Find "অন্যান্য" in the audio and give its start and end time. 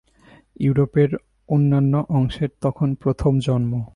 1.49-1.93